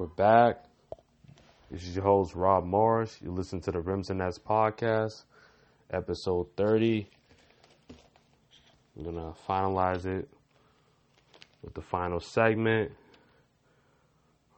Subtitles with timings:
[0.00, 0.64] We're back.
[1.70, 3.18] This is your host, Rob Morris.
[3.20, 5.24] You listen to the Rims and Nets podcast,
[5.90, 7.06] episode 30.
[8.96, 10.26] I'm going to finalize it
[11.62, 12.92] with the final segment.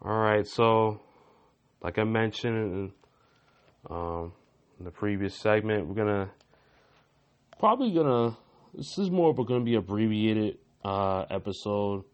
[0.01, 1.01] All right, so
[1.83, 2.93] like I mentioned in,
[3.91, 4.33] um,
[4.79, 6.31] in the previous segment, we're going to
[7.59, 8.37] probably going to,
[8.75, 12.05] this is more but going to be abbreviated uh, episode.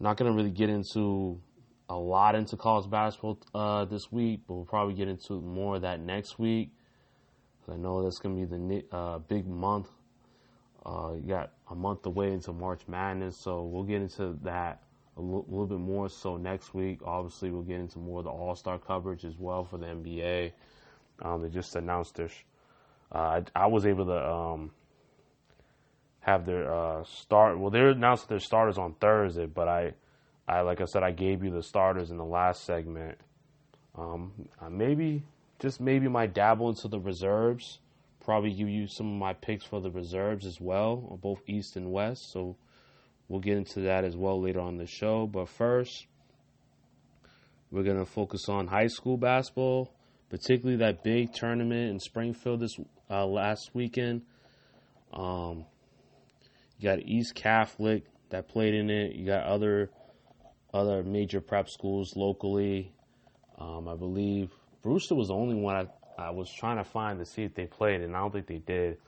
[0.00, 1.42] Not going to really get into
[1.88, 5.82] a lot into college basketball uh, this week, but we'll probably get into more of
[5.82, 6.70] that next week.
[7.70, 9.88] I know that's going to be the uh, big month.
[10.84, 14.82] Uh, you got a month away into March Madness, so we'll get into that
[15.16, 17.00] a l- little bit more so next week.
[17.04, 20.52] Obviously, we'll get into more of the All Star coverage as well for the NBA.
[21.20, 22.30] Um, they just announced their.
[23.12, 24.70] Uh, I, I, was able to um,
[26.20, 27.58] have their uh, start.
[27.58, 29.94] Well, they announced their starters on Thursday, but I
[30.48, 33.18] I like I said, I gave you the starters in the last segment.
[33.94, 34.32] Um,
[34.70, 35.24] maybe
[35.58, 37.80] just maybe my dabble into the reserves.
[38.24, 41.92] Probably give you some of my picks for the reserves as well, both East and
[41.92, 42.32] West.
[42.32, 42.56] So
[43.28, 45.26] we'll get into that as well later on the show.
[45.26, 46.06] But first,
[47.70, 49.92] we're gonna focus on high school basketball,
[50.30, 52.76] particularly that big tournament in Springfield this
[53.10, 54.22] uh, last weekend.
[55.12, 55.66] Um,
[56.78, 59.14] you got East Catholic that played in it.
[59.14, 59.90] You got other
[60.72, 62.92] other major prep schools locally.
[63.58, 64.50] Um, I believe
[64.82, 67.66] Brewster was the only one I, I, was trying to find to see if they
[67.66, 68.98] played, and I don't think they did.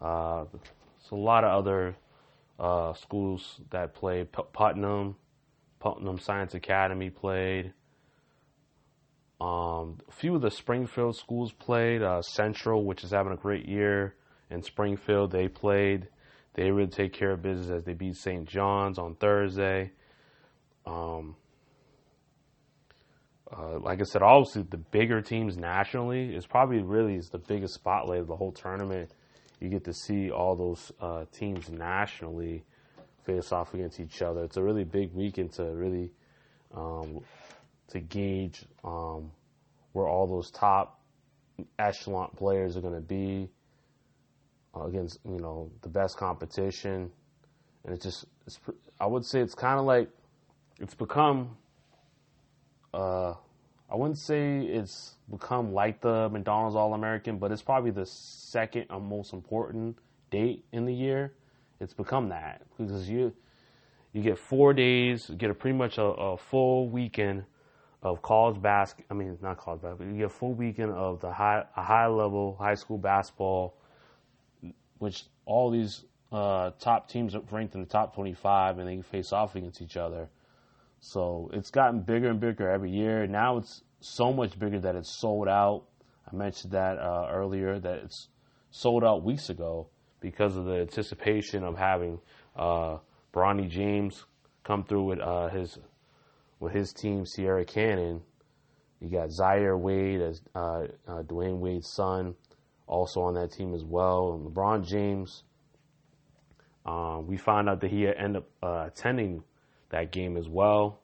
[0.00, 0.44] Uh,
[1.10, 1.96] a lot of other
[2.58, 4.32] uh, schools that played.
[4.32, 5.16] P- Putnam,
[5.80, 7.72] Putnam Science Academy played.
[9.40, 12.02] Um, a few of the Springfield schools played.
[12.02, 14.14] Uh, Central, which is having a great year
[14.50, 16.08] in Springfield, they played.
[16.54, 18.46] They really take care of business as they beat St.
[18.48, 19.92] John's on Thursday.
[20.88, 21.36] Um,
[23.56, 27.74] uh, like I said, obviously the bigger teams nationally is probably really is the biggest
[27.74, 29.10] spotlight of the whole tournament.
[29.60, 32.64] You get to see all those uh, teams nationally
[33.24, 34.44] face off against each other.
[34.44, 36.10] It's a really big weekend to really
[36.74, 37.20] um,
[37.88, 39.30] to gauge um,
[39.92, 41.00] where all those top
[41.78, 43.48] echelon players are going to be
[44.76, 47.10] uh, against you know the best competition,
[47.84, 48.60] and it's just it's,
[49.00, 50.08] I would say it's kind of like
[50.80, 51.56] it's become
[52.94, 53.34] uh,
[53.90, 58.86] I wouldn't say it's become like the McDonald's All American, but it's probably the second
[58.90, 59.98] most important
[60.30, 61.32] date in the year.
[61.80, 63.32] It's become that because you
[64.12, 67.44] you get four days, you get a pretty much a, a full weekend
[68.02, 69.16] of college basketball.
[69.16, 70.08] I mean, not college basketball.
[70.08, 73.74] You get a full weekend of the high a high level high school basketball,
[74.98, 79.32] which all these uh, top teams are ranked in the top 25, and they face
[79.32, 80.28] off against each other.
[81.00, 83.26] So it's gotten bigger and bigger every year.
[83.26, 85.84] Now it's so much bigger that it's sold out.
[86.30, 88.28] I mentioned that uh, earlier that it's
[88.70, 89.88] sold out weeks ago
[90.20, 92.18] because of the anticipation of having
[92.56, 92.98] uh,
[93.32, 94.24] Bronny James
[94.64, 95.78] come through with uh, his
[96.60, 98.20] with his team, Sierra Canyon.
[99.00, 102.34] You got Zaire Wade as uh, uh, Dwyane Wade's son,
[102.88, 104.34] also on that team as well.
[104.34, 105.44] And LeBron James.
[106.84, 109.42] Um, we found out that he ended up uh, attending
[109.90, 111.00] that game as well.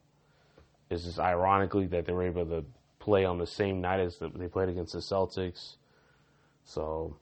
[0.91, 2.65] It's just ironically that they were able to
[2.99, 5.77] play on the same night as the, they played against the Celtics.
[6.65, 7.17] So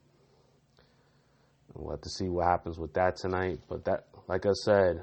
[1.74, 3.60] we'll have to see what happens with that tonight.
[3.68, 5.02] But that, like I said,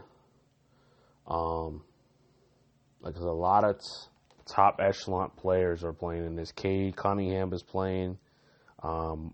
[1.28, 1.84] um,
[3.02, 3.86] like there's a lot of t-
[4.46, 6.52] top echelon players are playing in this.
[6.52, 8.18] Cade Cunningham is playing.
[8.82, 9.34] Um,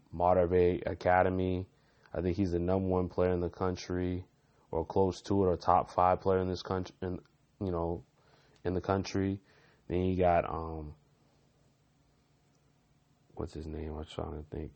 [0.49, 1.65] Bay Academy.
[2.13, 4.25] I think he's the number one player in the country
[4.75, 7.19] or close to it, or top five player in this country, in,
[7.61, 8.03] you know,
[8.63, 9.39] in the country.
[9.87, 10.93] Then you got um,
[13.35, 13.95] what's his name?
[13.97, 14.71] I'm trying to think.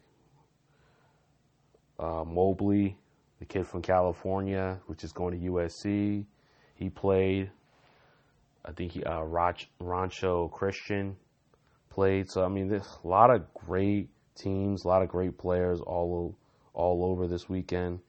[1.98, 2.98] Uh, Mobley,
[3.40, 6.26] the kid from California, which is going to USC.
[6.76, 7.52] He played.
[8.64, 9.24] I think he, uh,
[9.80, 11.16] Rancho Christian
[11.90, 12.30] played.
[12.30, 16.38] So I mean, there's a lot of great teams, a lot of great players all
[16.74, 18.00] all over this weekend.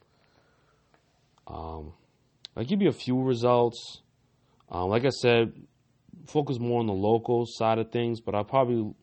[1.50, 1.92] Um,
[2.56, 4.02] I'll give you a few results.
[4.70, 5.52] Um, like I said,
[6.26, 8.96] focus more on the local side of things, but I'll probably, you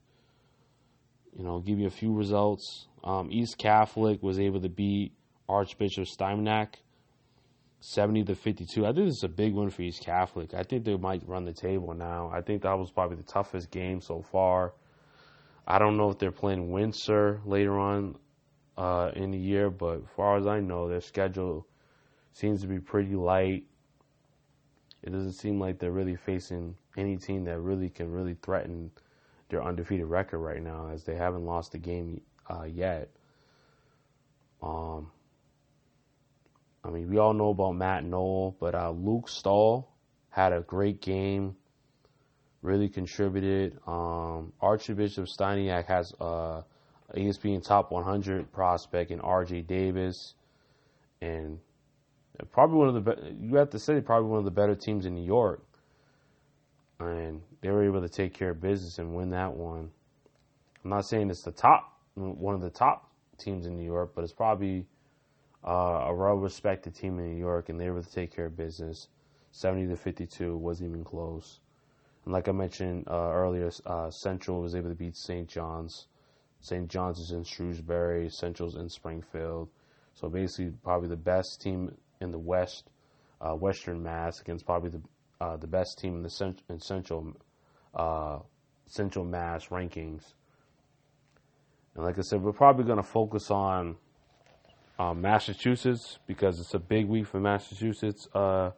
[1.44, 2.88] know, give you a few results.
[3.04, 5.14] Um, East Catholic was able to beat
[5.50, 6.76] Archbishop Stepinac
[7.80, 8.86] 70 to 52.
[8.86, 10.54] I think this is a big win for East Catholic.
[10.54, 12.32] I think they might run the table now.
[12.34, 14.74] I think that was probably the toughest game so far.
[15.68, 18.16] I don't know if they're playing Windsor later on
[18.78, 21.68] uh, in the year, but as far as I know, their schedule
[22.38, 23.66] seems to be pretty light.
[25.02, 28.92] it doesn't seem like they're really facing any team that really can really threaten
[29.50, 33.10] their undefeated record right now, as they haven't lost a game uh, yet.
[34.62, 35.10] Um,
[36.84, 39.90] I mean, we all know about Matt Noel, but uh, Luke Stahl
[40.30, 41.56] had a great game,
[42.62, 43.80] really contributed.
[43.88, 46.62] Um, Archbishop Stepinac has uh,
[47.16, 50.36] ESPN top 100 prospect in RJ Davis,
[51.20, 51.60] and
[52.46, 55.16] probably one of the you have to say probably one of the better teams in
[55.16, 55.64] New York,
[57.00, 59.90] and they were able to take care of business and win that one.
[60.84, 64.24] I'm not saying it's the top one of the top teams in New York, but
[64.24, 64.86] it's probably
[65.66, 68.46] uh, a well respected team in New York, and they were able to take care
[68.46, 69.10] of business.
[69.52, 71.60] 70 to 52 wasn't even close.
[72.26, 75.48] And like I mentioned uh, earlier, uh, Central was able to beat St.
[75.48, 76.08] John's.
[76.60, 76.88] St.
[76.88, 79.70] John's is in Shrewsbury, Central's in Springfield.
[80.14, 82.90] So basically, probably the best team in the West,
[83.42, 85.02] uh, Western Mass against probably the
[85.40, 87.34] uh, the best team in the cent- in Central
[87.94, 88.40] uh,
[88.88, 90.34] Central Mass rankings.
[91.96, 93.96] And like I said, we're probably going to focus on
[95.00, 98.72] um, Massachusetts because it's a big week for Massachusetts uh,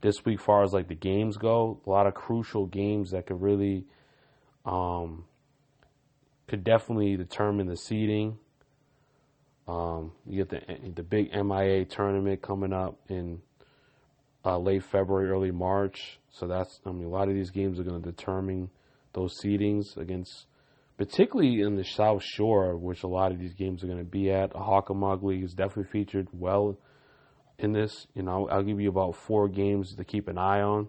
[0.00, 1.80] this week, far as like the games go.
[1.86, 3.84] A lot of crucial games that could really
[4.64, 5.24] um,
[6.48, 8.38] could definitely determine the seeding.
[9.68, 13.40] Um, you get the the big MIAA tournament coming up in
[14.44, 16.20] uh, late February, early March.
[16.30, 18.70] So that's I mean a lot of these games are going to determine
[19.12, 20.46] those seedings against,
[20.96, 24.30] particularly in the South Shore, which a lot of these games are going to be
[24.30, 24.50] at.
[24.50, 26.78] The Hockomock League is definitely featured well
[27.58, 28.06] in this.
[28.14, 30.88] You know, I'll give you about four games to keep an eye on.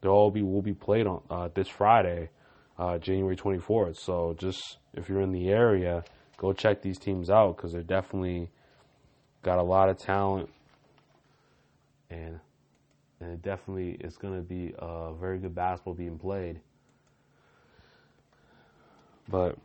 [0.00, 2.30] They'll all be will be played on uh, this Friday,
[2.78, 3.96] uh, January 24th.
[3.96, 6.04] So just if you're in the area,
[6.36, 8.50] go check these teams out because they're definitely
[9.42, 10.48] got a lot of talent
[12.10, 12.40] and
[13.20, 16.60] and it definitely is going to be a very good basketball being played.
[19.28, 19.56] But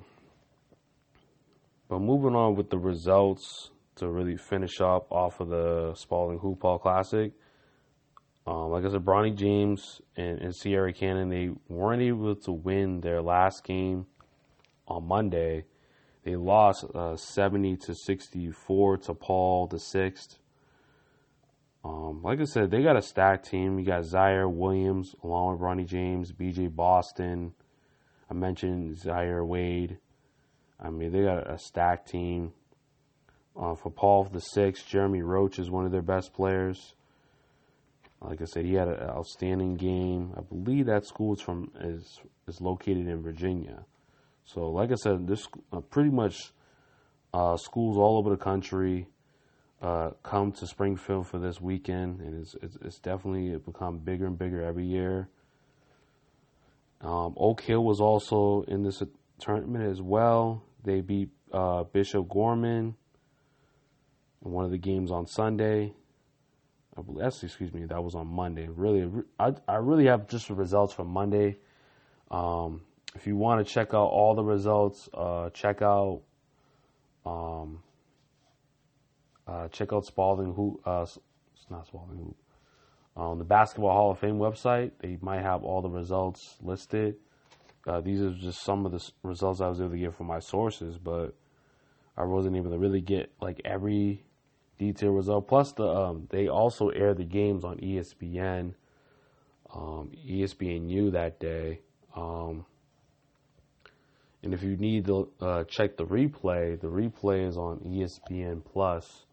[1.89, 6.79] but moving on with the results to really finish up off of the Spalding Hoophall
[6.79, 7.33] Classic.
[8.47, 13.01] Um, like I said, Bronny James and, and Sierra Canyon, they weren't able to win
[13.01, 14.05] their last game
[14.87, 15.65] on Monday.
[16.23, 20.37] They lost uh, 70 to 64 to Paul the Sixth.
[21.83, 23.79] Um, like I said, they got a stacked team.
[23.79, 27.53] You got Ziaire Williams along with Bronny James, BJ Boston.
[28.29, 29.97] I mentioned Zaire Wade.
[30.79, 32.53] I mean, they got a stacked team.
[33.55, 36.93] Uh, for Paul the Sixth, Jeremy Roach is one of their best players.
[38.21, 40.33] Like I said, he had an outstanding game.
[40.37, 43.85] I believe that school is from is is located in Virginia.
[44.53, 46.53] So, like I said, this uh, pretty much
[47.35, 49.07] uh, schools all over the country
[49.79, 54.39] uh, come to Springfield for this weekend, and it's it's, it's definitely become bigger and
[54.39, 55.29] bigger every year.
[57.01, 59.03] Um, Oak Hill was also in this
[59.39, 60.63] tournament as well.
[60.83, 62.95] They beat uh, Bishop Gorman
[64.43, 65.93] in one of the games on Sunday.
[67.05, 68.67] Believe, excuse me, that was on Monday.
[68.67, 69.09] Really,
[69.39, 71.59] I, I really have just the results from Monday.
[72.29, 72.81] Um,
[73.15, 76.21] if you want to check out all the results, uh, check out
[77.25, 77.81] um,
[79.47, 81.19] uh, check out Spalding Who uh, it's
[81.69, 82.35] not Spalding Who
[83.15, 84.91] on the Basketball Hall of Fame website.
[84.99, 87.15] They might have all the results listed.
[87.87, 90.39] Uh, these are just some of the results I was able to get from my
[90.39, 91.33] sources, but
[92.17, 94.23] I wasn't able to really get like every
[94.77, 95.47] detail result.
[95.47, 98.73] Plus, the um, they also air the games on ESPN,
[99.73, 101.81] um, ESPNU that day.
[102.15, 102.65] Um,
[104.43, 109.25] and if you need to uh, check the replay, the replay is on ESPN Plus.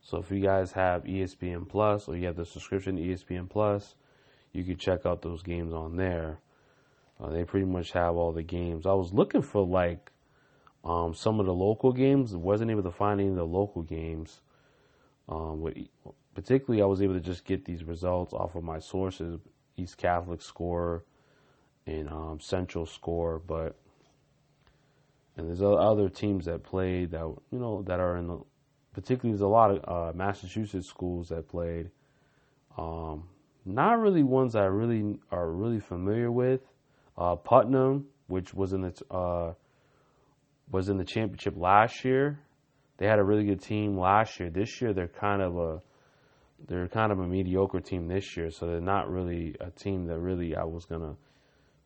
[0.00, 3.96] So if you guys have ESPN Plus or you have the subscription to ESPN Plus,
[4.52, 6.38] you can check out those games on there.
[7.20, 8.86] Uh, they pretty much have all the games.
[8.86, 10.12] I was looking for like
[10.84, 12.34] um, some of the local games.
[12.34, 14.40] wasn't able to find any of the local games.
[15.28, 15.76] Um, with,
[16.34, 19.40] particularly, I was able to just get these results off of my sources:
[19.76, 21.04] East Catholic score
[21.86, 23.40] and um, Central score.
[23.44, 23.76] But
[25.38, 28.40] and there's other teams that played that you know that are in the
[28.92, 31.90] particularly there's a lot of uh, Massachusetts schools that played.
[32.76, 33.28] Um,
[33.64, 36.60] not really ones I really are really familiar with.
[37.16, 39.52] Uh, Putnam, which was in the uh,
[40.70, 42.40] was in the championship last year.
[42.96, 44.50] They had a really good team last year.
[44.50, 45.82] This year they're kind of a
[46.66, 50.18] they're kind of a mediocre team this year, so they're not really a team that
[50.18, 51.14] really I was gonna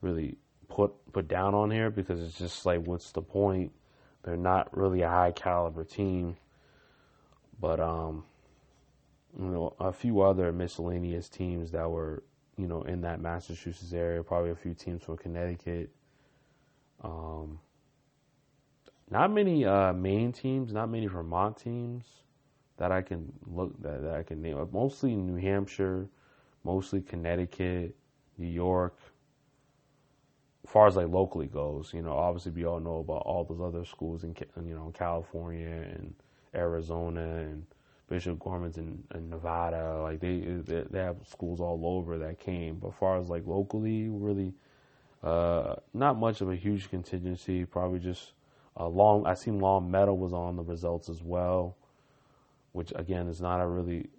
[0.00, 0.38] really
[0.75, 3.73] put put down on here because it's just like what's the point?
[4.23, 6.37] They're not really a high caliber team.
[7.61, 8.25] But um,
[9.38, 12.23] you know, a few other miscellaneous teams that were
[12.57, 14.23] you know, in that Massachusetts area.
[14.23, 15.91] Probably a few teams from Connecticut.
[17.02, 17.59] Um,
[19.11, 22.05] not many uh, Maine teams, not many Vermont teams
[22.76, 24.57] that I can look that, that I can name.
[24.73, 26.09] Mostly New Hampshire,
[26.64, 27.95] mostly Connecticut,
[28.38, 28.97] New York.
[30.66, 33.85] Far as like locally goes, you know, obviously we all know about all those other
[33.85, 36.14] schools in you know California and
[36.54, 37.66] Arizona and
[38.09, 40.02] Bishop Gorman's in, in Nevada.
[40.02, 42.76] Like they, they, they have schools all over that came.
[42.76, 44.52] But far as like locally, really,
[45.23, 47.64] uh, not much of a huge contingency.
[47.64, 48.33] Probably just
[48.78, 49.26] long.
[49.26, 51.76] I seen Longmeadow was on the results as well,
[52.73, 54.11] which again is not a really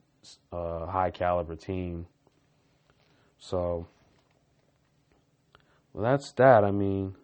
[0.51, 2.07] uh, high caliber team.
[3.37, 3.87] So,
[5.93, 6.63] well, that's that.
[6.63, 7.15] I mean,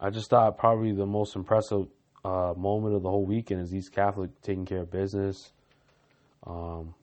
[0.00, 1.86] I just thought probably the most impressive
[2.24, 5.52] uh, moment of the whole weekend is East Catholic taking care of business.
[6.46, 6.94] Um,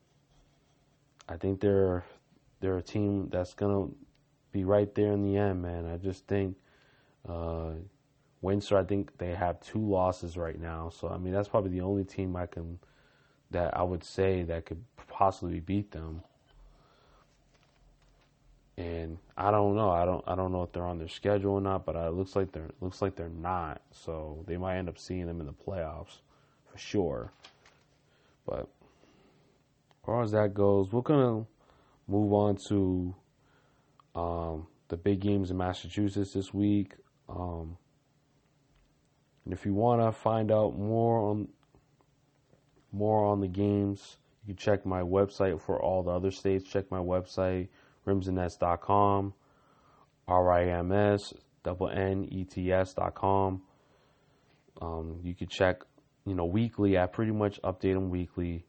[1.28, 2.04] I think they're
[2.60, 3.88] they're a team that's gonna
[4.52, 5.86] be right there in the end, man.
[5.86, 6.58] I just think
[7.28, 7.72] uh,
[8.42, 8.78] Windsor.
[8.78, 12.04] I think they have two losses right now, so I mean that's probably the only
[12.04, 12.80] team I can
[13.52, 16.22] that I would say that could possibly beat them.
[18.80, 19.90] And I don't know.
[19.90, 20.24] I don't.
[20.26, 21.86] I don't know if they're on their schedule or not.
[21.86, 23.82] But it looks like they're looks like they're not.
[23.92, 26.20] So they might end up seeing them in the playoffs
[26.72, 27.34] for sure.
[28.48, 31.46] But as far as that goes, we're gonna
[32.08, 33.14] move on to
[34.16, 36.94] um, the big games in Massachusetts this week.
[37.28, 37.78] Um,
[39.44, 41.50] and if you want to find out more on
[42.94, 44.16] more on the games,
[44.48, 46.64] you can check my website for all the other states.
[46.64, 47.68] Check my website
[48.10, 49.34] rimsandnets.com,
[50.28, 53.62] R-I-M-S, double N-E-T-S.com.
[54.82, 55.82] Um, you can check,
[56.26, 56.98] you know, weekly.
[56.98, 58.66] I pretty much update them weekly.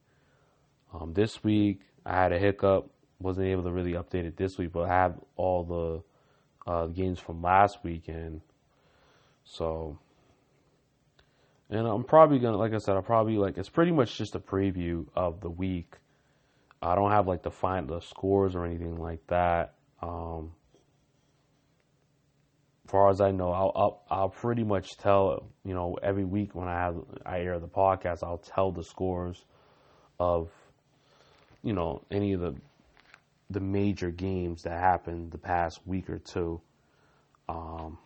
[0.92, 2.90] Um, this week, I had a hiccup.
[3.20, 7.18] Wasn't able to really update it this week, but I have all the uh, games
[7.18, 8.40] from last weekend.
[9.44, 9.98] So,
[11.68, 14.40] and I'm probably gonna, like I said, I'll probably like it's pretty much just a
[14.40, 15.96] preview of the week.
[16.82, 17.50] I don't have like the
[17.86, 19.74] the scores or anything like that.
[20.02, 20.52] Um,
[22.90, 26.68] far as I know, I'll, I'll, I'll pretty much tell you know every week when
[26.68, 29.44] I have I air the podcast, I'll tell the scores
[30.18, 30.50] of
[31.62, 32.54] you know any of the
[33.50, 36.60] the major games that happened the past week or two.
[37.48, 37.98] Um,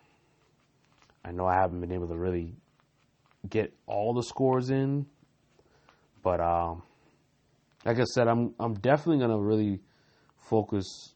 [1.24, 2.54] I know I haven't been able to really
[3.48, 5.06] get all the scores in,
[6.22, 6.82] but um,
[7.84, 9.80] like I said, I'm I'm definitely gonna really
[10.36, 11.14] focus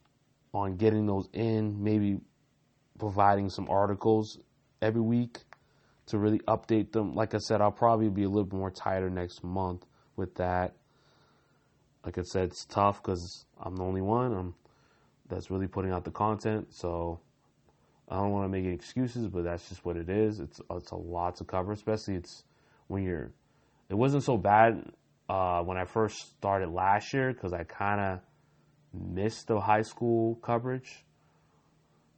[0.52, 1.82] on getting those in.
[1.82, 2.20] Maybe
[2.98, 4.38] providing some articles
[4.82, 5.38] every week
[6.06, 7.14] to really update them.
[7.14, 9.84] Like I said, I'll probably be a little more tighter next month
[10.16, 10.74] with that.
[12.04, 14.54] Like I said, it's tough because I'm the only one I'm,
[15.28, 16.68] that's really putting out the content.
[16.72, 17.20] So
[18.08, 20.40] I don't want to make any excuses, but that's just what it is.
[20.40, 22.44] It's it's a lot to cover, especially it's
[22.88, 23.30] when you're.
[23.90, 24.92] It wasn't so bad
[25.28, 28.20] uh, when I first started last year because I kind of
[28.92, 31.04] missed the high school coverage,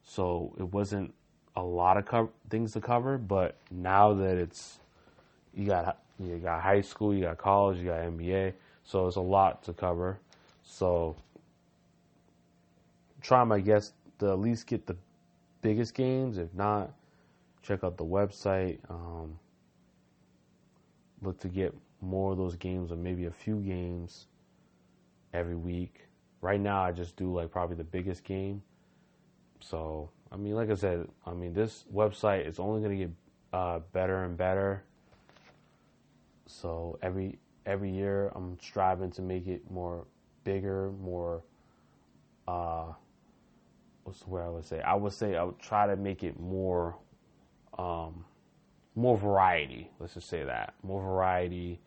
[0.05, 1.13] so it wasn't
[1.57, 3.19] a lot of co- things to cover.
[3.19, 4.79] But now that it's
[5.55, 8.53] you got you got high school, you got college, you got NBA,
[8.85, 10.19] so it's a lot to cover.
[10.63, 11.17] So
[13.21, 14.97] try my best to at least get the
[15.63, 16.39] biggest games.
[16.39, 16.93] If not,
[17.63, 18.79] check out the website.
[18.89, 19.39] Um,
[21.23, 24.27] look to get more of those games or maybe a few games
[25.33, 26.07] every week.
[26.41, 28.63] Right now, I just do like probably the biggest game.
[29.61, 33.15] So, I mean, like I said, I mean, this website is only going to get
[33.53, 34.85] uh, better and better.
[36.47, 40.07] So every every year, I'm striving to make it more
[40.45, 41.43] bigger, more.
[42.49, 42.93] Uh,
[44.05, 44.81] what's the word I would say?
[44.81, 46.97] I would say I would try to make it more,
[47.79, 48.25] um,
[48.97, 49.91] more variety.
[50.01, 51.81] Let's just say that more variety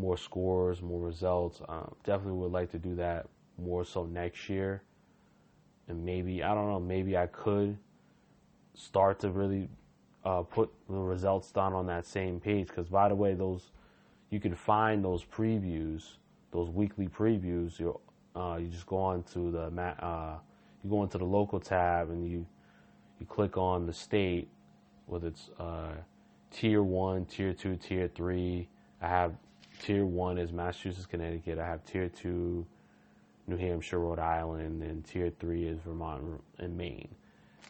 [0.00, 1.60] more scores, more results.
[1.68, 3.26] Um, definitely would like to do that
[3.58, 4.82] more so next year.
[5.88, 7.76] And maybe, I don't know, maybe I could
[8.74, 9.68] start to really
[10.24, 12.68] uh, put the results down on that same page.
[12.68, 13.70] Because, by the way, those
[14.30, 16.16] you can find those previews,
[16.52, 17.78] those weekly previews.
[17.78, 17.98] You
[18.36, 20.38] uh, you just go on to the uh,
[20.82, 22.46] you go into the local tab and you
[23.18, 24.48] you click on the state,
[25.06, 25.92] whether it's uh,
[26.50, 28.68] tier one, tier two, tier three.
[29.02, 29.34] I have
[29.80, 31.58] tier one is Massachusetts, Connecticut.
[31.58, 32.66] I have tier two,
[33.46, 37.08] New Hampshire, Rhode Island, and tier three is Vermont and Maine.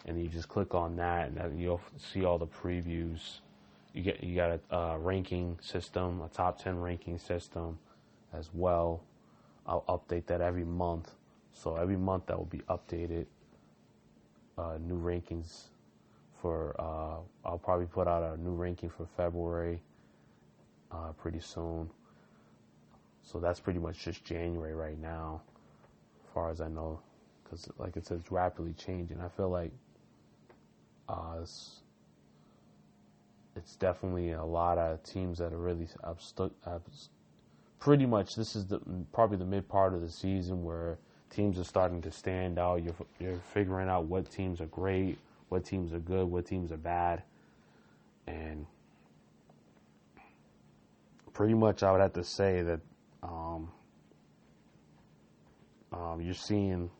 [0.07, 3.41] And you just click on that, and you'll see all the previews.
[3.95, 7.79] You get you got a uh, ranking system, a top ten ranking system,
[8.33, 9.03] as well.
[9.67, 11.11] I'll update that every month
[11.53, 13.27] So every month that will be updated.
[14.59, 15.65] Uh, new rankings
[16.41, 19.81] for uh, I'll probably put out a new ranking for February
[20.91, 21.91] uh, pretty soon.
[23.31, 25.41] So that's pretty much just January right now,
[26.25, 26.99] as far as I know,
[27.45, 29.21] because like it says, rapidly changing.
[29.21, 29.71] I feel like
[31.09, 31.83] uh, it's,
[33.55, 36.51] it's, definitely a lot of teams that are really have stuck.
[36.65, 36.83] Have,
[37.79, 38.81] pretty much, this is the
[39.13, 40.99] probably the mid part of the season where
[41.31, 42.83] teams are starting to stand out.
[42.83, 45.19] You're you're figuring out what teams are great,
[45.51, 47.23] what teams are good, what teams are bad,
[48.27, 48.67] and
[51.33, 52.81] pretty much I would have to say that
[53.23, 53.69] um,
[55.93, 56.91] um, you're seeing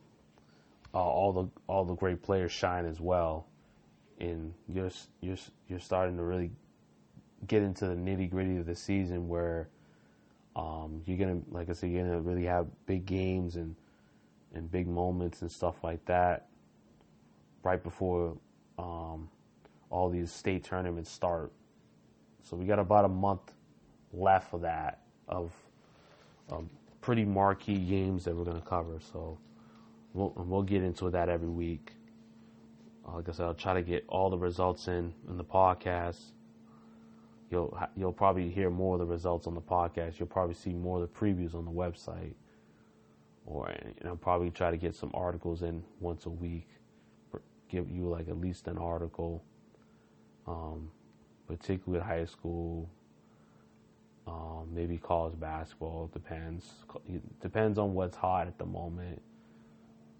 [0.93, 3.47] uh, all the all the great players shine as well,
[4.19, 5.37] and you're you're
[5.67, 6.51] you're starting to really
[7.47, 9.69] get into the nitty gritty of the season where
[10.55, 13.75] um, you're gonna like I said you're gonna really have big games and
[14.53, 16.47] and big moments and stuff like that
[17.63, 18.37] right before
[18.77, 19.29] um,
[19.89, 21.51] all these state tournaments start.
[22.43, 23.53] So we got about a month
[24.13, 25.53] left of that of
[26.51, 26.69] um,
[27.01, 28.99] pretty marquee games that we're going to cover.
[29.11, 29.37] So
[30.13, 31.93] we'll, we'll get into that every week.
[33.07, 36.19] Uh, like I said, I'll try to get all the results in in the podcast.
[37.49, 40.19] You'll you'll probably hear more of the results on the podcast.
[40.19, 42.33] You'll probably see more of the previews on the website,
[43.45, 46.67] or you know, probably try to get some articles in once a week.
[47.67, 49.43] Give you like at least an article,
[50.45, 50.91] um,
[51.47, 52.89] particularly high school,
[54.31, 56.71] um, maybe college basketball depends.
[57.09, 59.21] It depends on what's hot at the moment.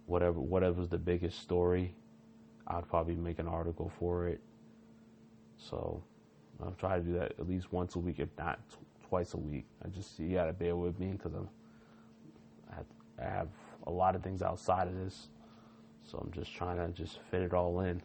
[0.08, 1.96] Whatever whatever's the biggest story,
[2.68, 4.41] I'd probably make an article for it.
[5.58, 6.03] So
[6.63, 8.77] I'll try to do that at least once a week, if not t-
[9.10, 9.65] twice a week.
[9.86, 11.50] I just you gotta bear with me because I'm
[12.72, 12.86] I have,
[13.20, 13.50] I have
[13.88, 15.30] a lot of things outside of this,
[16.03, 18.02] so I'm just trying to just fit it all in.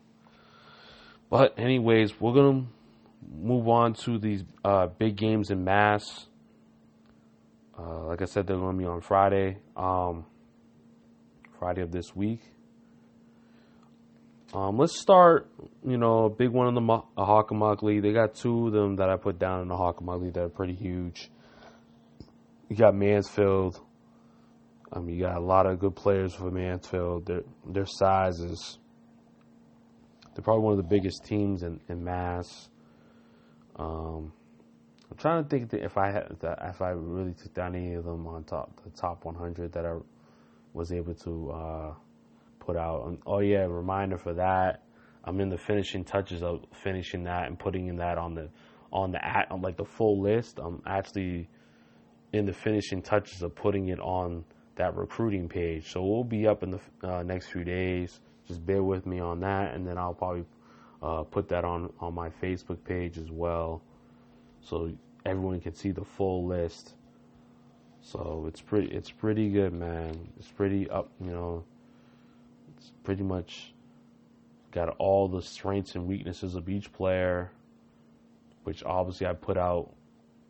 [1.31, 2.67] But anyways, we're gonna
[3.29, 6.27] move on to these uh, big games in Mass.
[7.79, 10.25] Uh, like I said, they're going to be on Friday, um,
[11.59, 12.41] Friday of this week.
[14.55, 15.51] Um, let's start,
[15.87, 18.03] you know, a big one in the Mo- Hockomock League.
[18.03, 20.49] They got two of them that I put down in the Hockomock League that are
[20.49, 21.31] pretty huge.
[22.69, 23.81] You got Mansfield.
[24.93, 27.27] I mean, you got a lot of good players for Mansfield.
[27.27, 28.79] Their their size is
[30.35, 32.71] they're probably one of the biggest teams in, in Mass.
[33.77, 34.33] Um,
[35.11, 38.27] I'm trying to think if I had if I really took down any of them
[38.27, 39.97] on top the top 100 that I
[40.73, 41.95] was able to uh,
[42.61, 43.19] put out.
[43.27, 44.83] Oh yeah, reminder for that.
[45.25, 48.49] I'm in the finishing touches of finishing that and putting in that on the
[48.93, 50.59] on the at on like the full list.
[50.63, 51.49] I'm actually
[52.33, 54.45] in the finishing touches of putting it on
[54.77, 55.91] that recruiting page.
[55.91, 58.21] So we'll be up in the uh, next few days.
[58.47, 60.45] Just bear with me on that, and then I'll probably
[61.03, 63.83] uh, put that on on my Facebook page as well,
[64.61, 64.93] so
[65.25, 66.95] everyone can see the full list.
[68.01, 70.29] So it's pretty it's pretty good, man.
[70.39, 71.65] It's pretty up, you know.
[72.77, 73.73] It's pretty much
[74.71, 77.51] got all the strengths and weaknesses of each player,
[78.65, 79.91] which obviously I put out,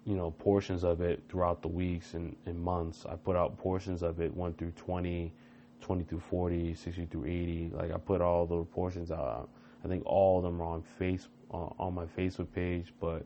[0.05, 3.07] you know, portions of it throughout the weeks and, and months.
[3.09, 5.33] I put out portions of it 1 through 20,
[5.81, 7.71] 20 through 40, 60 through 80.
[7.75, 9.49] Like I put all the portions out
[9.87, 13.25] I think all of them are on face uh, on my Facebook page, but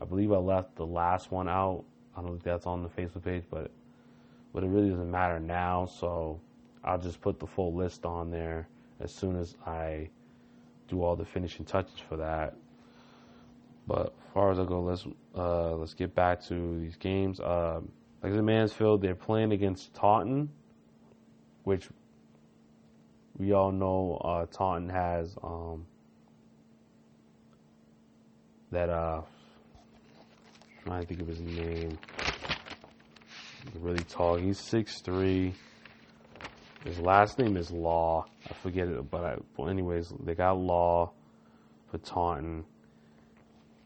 [0.00, 1.84] I believe I left the last one out.
[2.16, 3.70] I don't think that's on the Facebook page, but
[4.52, 5.86] but it really doesn't matter now.
[5.86, 6.40] So
[6.82, 8.66] I'll just put the full list on there
[8.98, 10.08] as soon as I
[10.88, 12.56] do all the finishing touches for that.
[13.86, 17.38] But as far as I go, let's uh, let's get back to these games.
[17.38, 17.80] Uh,
[18.24, 20.48] like the Mansfield, they're playing against Taunton,
[21.62, 21.88] which
[23.38, 25.86] we all know uh, Taunton has um,
[28.70, 28.88] that.
[28.88, 29.22] Uh,
[30.78, 31.98] I'm trying to think of his name.
[33.80, 34.36] Really tall.
[34.36, 35.54] He's six three.
[36.84, 38.26] His last name is Law.
[38.48, 41.10] I forget it, but I, well, anyways, they got Law
[41.90, 42.64] for Taunton.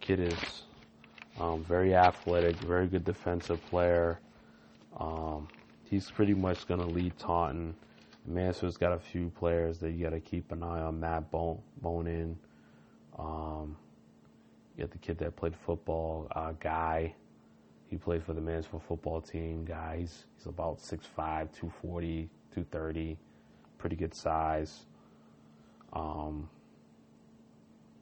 [0.00, 0.62] Kid is
[1.38, 4.20] um, very athletic, very good defensive player.
[4.98, 5.48] Um,
[5.84, 7.74] he's pretty much going to lead Taunton
[8.26, 11.00] Mansfield's got a few players that you got to keep an eye on.
[11.00, 12.38] Matt Bone, Bonin.
[13.18, 13.76] Um,
[14.76, 17.14] you got the kid that played football, uh, Guy.
[17.88, 19.64] He played for the Mansfield football team.
[19.64, 23.18] Guy, he's, he's about 6'5", 240, 230.
[23.78, 24.84] Pretty good size.
[25.92, 26.48] Um,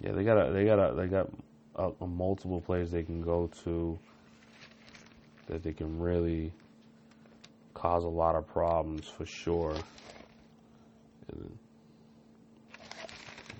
[0.00, 1.28] yeah, they got a, they got a, they got
[1.76, 3.98] a, a multiple players they can go to
[5.46, 6.52] that they can really
[7.72, 9.74] cause a lot of problems for sure.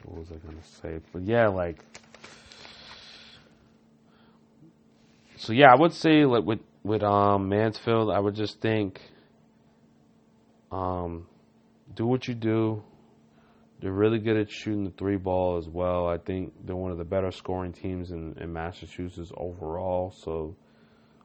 [0.05, 1.01] What was I gonna say?
[1.13, 1.85] But yeah, like,
[5.37, 9.01] so yeah, I would say like with with um Mansfield, I would just think,
[10.73, 11.27] um,
[11.95, 12.83] do what you do.
[13.81, 16.09] They're really good at shooting the three ball as well.
[16.09, 20.11] I think they're one of the better scoring teams in, in Massachusetts overall.
[20.11, 20.57] So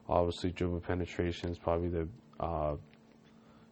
[0.08, 2.76] obviously, dribble penetration is probably the uh,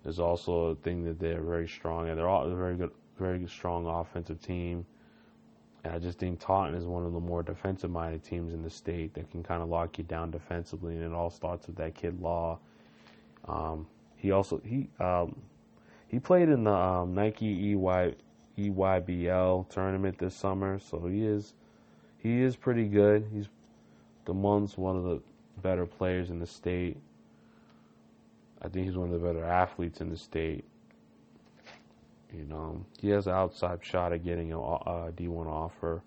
[0.05, 3.47] is also a thing that they're very strong and they're all a very good, very
[3.47, 4.85] strong offensive team.
[5.85, 8.71] And I just think Taunton is one of the more defensive minded teams in the
[8.71, 11.95] state that can kind of lock you down defensively, and it all starts with that
[11.95, 12.59] kid Law.
[13.49, 13.87] Um,
[14.17, 15.35] he also he um,
[16.07, 18.15] he played in the um, Nike EY
[18.57, 21.55] EYBL tournament this summer, so he is
[22.19, 23.27] he is pretty good.
[23.33, 23.49] He's
[24.25, 25.21] the one's one of the
[25.61, 26.97] better players in the state.
[28.65, 30.65] I think he's one of the better athletes in the state.
[32.33, 36.03] You know, he has an outside shot at getting a a D1 offer.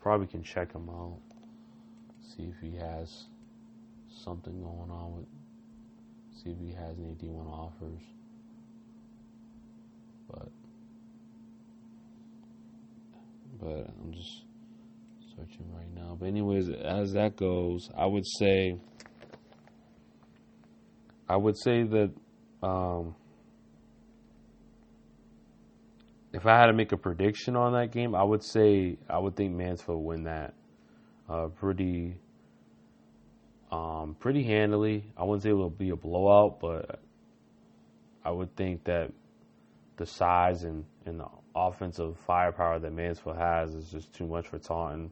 [0.00, 1.18] Probably can check him out,
[2.22, 3.24] see if he has
[4.24, 5.26] something going on with,
[6.42, 8.00] see if he has any D1 offers.
[10.30, 10.48] But,
[13.60, 14.44] but I'm just
[15.36, 16.16] searching right now.
[16.18, 18.78] But anyways, as that goes, I would say,
[21.28, 22.10] I would say that.
[22.62, 23.14] Um,
[26.32, 29.34] if I had to make a prediction on that game, I would say I would
[29.34, 30.54] think Mansfield win that
[31.28, 32.16] uh, pretty
[33.70, 35.04] um, pretty handily.
[35.16, 37.00] I wouldn't say it will be a blowout, but
[38.24, 39.12] I would think that
[39.96, 44.58] the size and, and the offensive firepower that Mansfield has is just too much for
[44.58, 45.10] Taunton.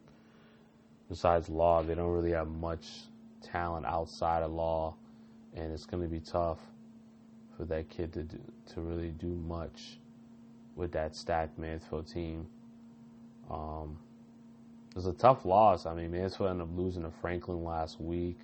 [1.09, 2.87] Besides Law, they don't really have much
[3.43, 4.97] talent outside of Law,
[5.57, 6.61] and it's going to be tough
[7.57, 8.39] for that kid to do,
[8.75, 9.99] to really do much
[10.75, 12.47] with that stacked Mansfield team.
[13.51, 13.99] Um,
[14.91, 15.87] it was a tough loss.
[15.87, 18.39] I mean, Mansfield ended up losing to Franklin last week.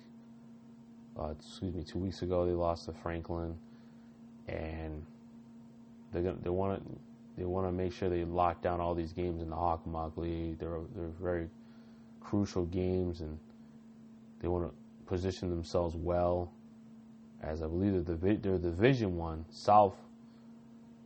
[1.17, 3.55] Uh, excuse me, two weeks ago they lost to Franklin,
[4.47, 5.05] and
[6.11, 6.99] they they want to
[7.37, 10.57] they want to make sure they lock down all these games in the Hockomock League.
[10.57, 11.49] They're they're very
[12.19, 13.37] crucial games, and
[14.41, 14.73] they want to
[15.05, 16.51] position themselves well.
[17.43, 19.95] As I believe the they're Division One South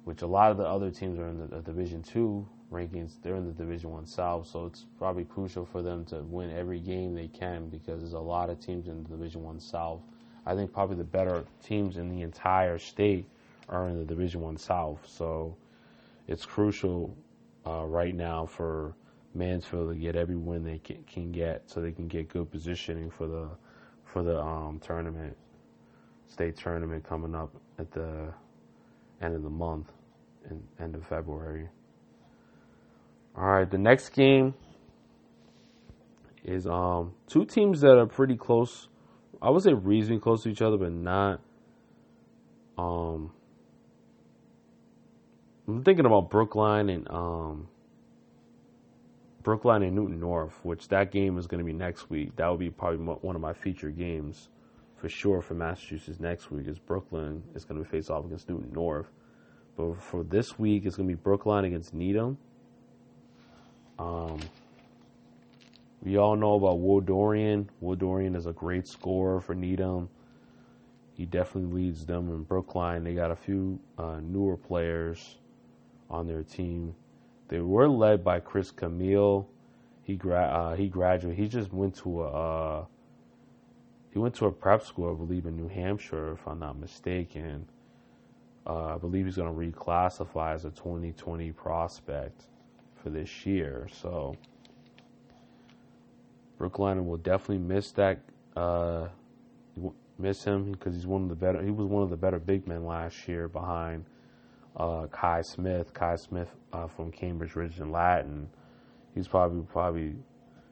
[0.07, 3.15] which a lot of the other teams are in the, the Division Two rankings.
[3.21, 6.79] They're in the Division One South, so it's probably crucial for them to win every
[6.79, 9.99] game they can because there's a lot of teams in the Division One South.
[10.45, 13.25] I think probably the better teams in the entire state
[13.67, 15.57] are in the Division One South, so
[16.29, 17.13] it's crucial
[17.65, 18.95] uh, right now for
[19.35, 23.09] Mansfield to get every win they can, can, get, so they can get good positioning
[23.09, 23.49] for the
[24.05, 25.35] for the um, tournament,
[26.27, 28.33] state tournament coming up at the
[29.21, 29.91] end of the month
[30.49, 31.67] in end of February.
[33.35, 34.53] All right, the next game
[36.43, 38.87] is um two teams that are pretty close.
[39.41, 41.41] I would say reasonably close to each other, but not.
[42.77, 43.31] Um,
[45.67, 47.67] I'm thinking about Brookline and um
[49.43, 52.35] Brookline and Newton North, which that game is going to be next week.
[52.35, 54.49] That will be probably one of my featured games
[54.97, 56.67] for sure for Massachusetts next week.
[56.67, 59.07] Is Brookline is going to face off against Newton North.
[59.75, 62.37] But for this week, it's going to be Brookline against Needham.
[63.99, 64.39] Um,
[66.01, 67.69] we all know about Will Dorian.
[67.79, 70.09] Will Dorian is a great scorer for Needham.
[71.13, 73.03] He definitely leads them in Brookline.
[73.03, 75.37] They got a few uh, newer players
[76.09, 76.95] on their team.
[77.47, 79.47] They were led by Chris Camille.
[80.03, 81.39] He gra- uh, he graduated.
[81.39, 82.85] He just went to a uh,
[84.17, 87.67] he went to a prep school, I believe, in New Hampshire, if I'm not mistaken.
[88.65, 92.45] Uh, I believe he's going to reclassify as a 2020 prospect
[92.95, 93.87] for this year.
[93.91, 94.35] So
[96.57, 98.21] Brookline will definitely miss that.
[98.55, 99.09] Uh,
[100.17, 101.61] miss him because he's one of the better.
[101.61, 104.03] He was one of the better big men last year behind
[104.77, 105.93] uh, Kai Smith.
[105.93, 108.49] Kai Smith uh, from Cambridge Rindge and Latin.
[109.13, 110.15] He's probably probably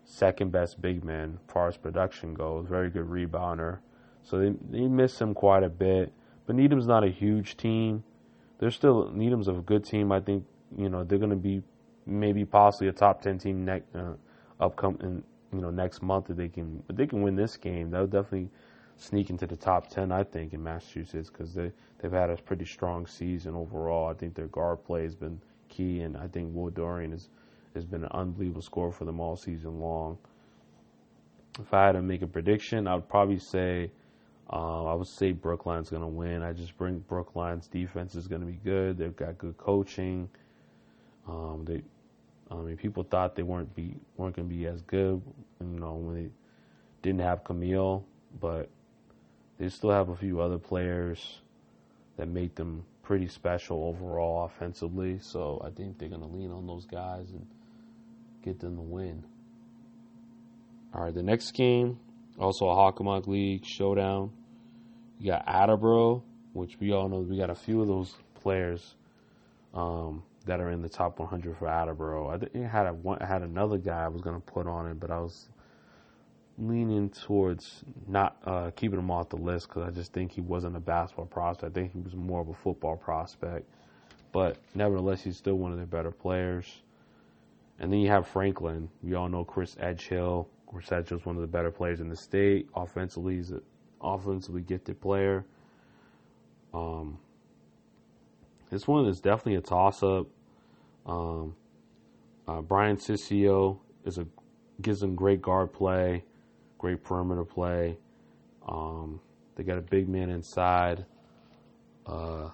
[0.05, 2.67] second best big man as far as production goes.
[2.67, 3.79] Very good rebounder.
[4.23, 6.13] So they they miss him quite a bit.
[6.45, 8.03] But Needham's not a huge team.
[8.59, 10.11] They're still Needham's a good team.
[10.11, 10.45] I think
[10.77, 11.61] you know they're going to be
[12.05, 14.13] maybe possibly a top ten team next uh,
[14.59, 18.05] upcoming you know next month if they can if they can win this game they'll
[18.05, 18.49] definitely
[18.97, 22.65] sneak into the top ten I think in Massachusetts because they they've had a pretty
[22.65, 24.09] strong season overall.
[24.09, 27.29] I think their guard play has been key, and I think Will Dorian has
[27.75, 30.17] has been an unbelievable score for them all season long.
[31.59, 33.91] If I had to make a prediction, I would probably say
[34.47, 36.43] Uh, I would say Brookline's going to win.
[36.43, 38.95] I just bring Brookline's defense is going to be good.
[38.95, 40.29] They've got good coaching.
[41.27, 41.81] Um, they,
[42.51, 45.19] I mean, people thought they weren't be weren't going to be as good,
[45.59, 46.29] you know, when they
[47.01, 48.05] didn't have Camille,
[48.39, 48.69] but
[49.57, 51.41] they still have a few other players
[52.17, 55.17] that make them pretty special overall offensively.
[55.19, 57.47] So I think they're going to lean on those guys and
[58.45, 59.23] get them the win.
[60.93, 61.99] All right, the next game,
[62.39, 64.31] also a Hockomock League showdown.
[65.19, 68.95] You got Attleboro, which we all know we got a few of those players
[69.73, 72.29] um, that are in the top 100 for Attleboro.
[72.29, 74.99] I, think had a, I had another guy I was going to put on it,
[74.99, 75.49] but I was
[76.58, 80.77] leaning towards not uh, keeping him off the list because I just think he wasn't
[80.77, 81.75] a basketball prospect.
[81.75, 83.67] I think he was more of a football prospect.
[84.31, 86.65] But nevertheless, he's still one of their better players.
[87.79, 88.89] And then you have Franklin.
[89.03, 90.47] We all know Chris Edgehill.
[90.67, 92.69] Chris Edgehill is one of the better players in the state.
[92.75, 93.61] Offensively, he's an
[94.01, 95.45] offensively gifted player.
[96.73, 97.17] Um,
[98.69, 100.27] this one is definitely a toss-up.
[101.05, 101.55] Um,
[102.47, 104.25] uh, Brian Sissio is a
[104.81, 106.23] gives them great guard play
[106.85, 107.97] great perimeter play.
[108.67, 109.19] Um,
[109.55, 111.05] they got a big man inside.
[112.05, 112.49] Uh,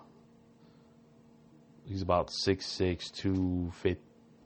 [1.86, 4.02] he's about 6'6", 250,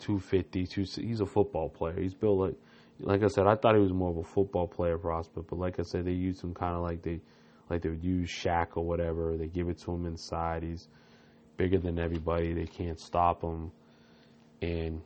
[0.05, 1.99] he's a football player.
[1.99, 2.55] He's built like,
[2.99, 5.79] like I said, I thought he was more of a football player prospect, but like
[5.79, 7.19] I said, they use him kind of like they,
[7.69, 9.35] like they would use Shaq or whatever.
[9.37, 10.63] They give it to him inside.
[10.63, 10.87] He's
[11.57, 12.53] bigger than everybody.
[12.53, 13.71] They can't stop him,
[14.61, 15.01] and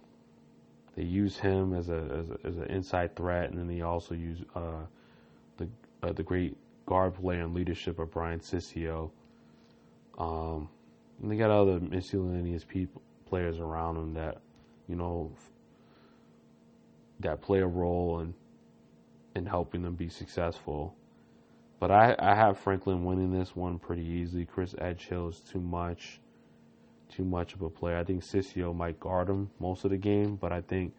[0.95, 4.13] they use him as a as, a, as an inside threat, and then they also
[4.13, 4.85] use uh,
[5.57, 5.67] the
[6.03, 9.11] uh, the great guard play and leadership of Brian Sissio.
[10.17, 10.67] Um,
[11.21, 14.41] and they got other miscellaneous people players around them that
[14.89, 15.31] you know
[17.21, 18.33] that play a role in
[19.35, 20.95] in helping them be successful.
[21.79, 24.45] But I, I have Franklin winning this one pretty easily.
[24.45, 26.19] Chris Edgehill is too much
[27.09, 27.97] too much of a player.
[27.97, 30.93] I think Sissio might guard him most of the game, but I think,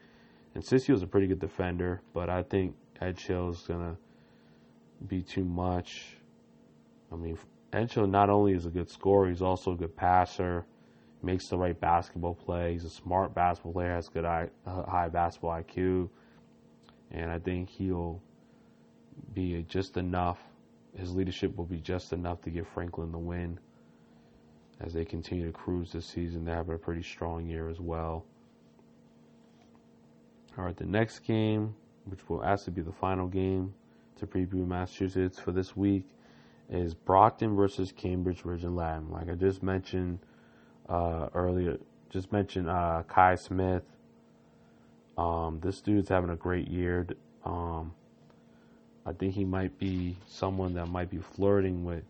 [0.55, 3.97] and Sissio's a pretty good defender, but I think Edgehill is gonna
[5.07, 6.17] be too much.
[7.13, 7.39] I mean,
[7.73, 10.67] Edgehill not only is a good scorer, he's also a good passer,
[11.23, 12.73] makes the right basketball play.
[12.73, 16.09] He's a smart basketball player, has good uh, high basketball IQ,
[17.11, 18.21] and I think he'll
[19.35, 20.39] be just enough.
[20.97, 23.59] His leadership will be just enough to give Franklin the win
[24.81, 26.45] as they continue to cruise this season.
[26.45, 28.25] They have a pretty strong year as well.
[30.59, 31.75] All right, the next game,
[32.07, 33.73] which will actually be the final game
[34.17, 36.05] to preview Massachusetts for this week,
[36.69, 39.11] is Brockton versus Cambridge Rindge and Latin.
[39.11, 40.19] Like I just mentioned
[40.91, 41.79] uh, earlier,
[42.11, 43.85] just mentioned uh, Kai Smith.
[45.17, 47.07] Um, this dude's having a great year.
[47.45, 47.95] Um,
[49.07, 52.05] I think he might be someone that might be flirting with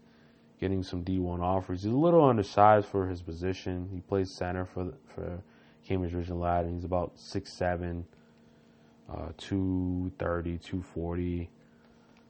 [0.61, 1.83] getting some D1 offers.
[1.83, 3.88] He's a little undersized for his position.
[3.93, 5.43] He plays center for for
[5.87, 8.05] Cambridge Rindge and He's about 6'7",
[9.11, 11.51] uh, 230, 240.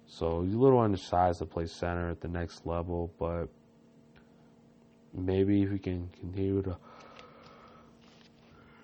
[0.06, 3.48] So he's a little undersized to play center at the next level, but
[5.14, 6.76] maybe if he can continue to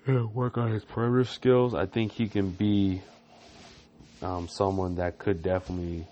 [0.07, 3.01] yeah, work on his perimeter skills, I think he can be
[4.21, 6.07] um, someone that could definitely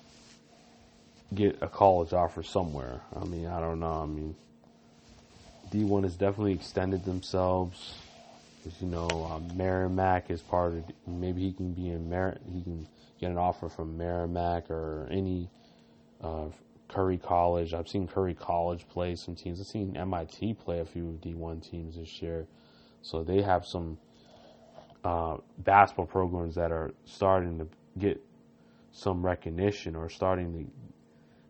[1.34, 3.02] get a college offer somewhere.
[3.16, 4.04] I mean, I don't know.
[4.04, 4.36] I mean,
[5.72, 7.96] D1 has definitely extended themselves.
[8.66, 10.84] As you know, um, Merrimack is part of.
[11.08, 12.38] Maybe he can be in Mer.
[12.54, 12.88] He can
[13.20, 15.50] get an offer from Merrimack or any
[16.22, 16.48] uh,
[16.96, 17.74] Curry College.
[17.74, 19.60] I've seen Curry College play some teams.
[19.60, 22.48] I've seen MIT play a few D1 teams this year.
[23.02, 23.98] So they have some
[25.04, 27.68] uh, basketball programs that are starting to
[28.00, 28.22] get
[28.92, 30.72] some recognition or starting to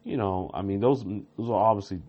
[0.05, 1.99] you know, I mean, those those are obviously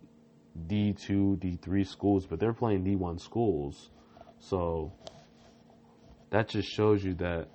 [0.66, 3.90] D two, D three schools, but they're playing D one schools,
[4.38, 4.92] so
[6.30, 7.48] that just shows you that